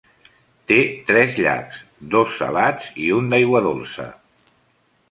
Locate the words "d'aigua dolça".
3.35-4.11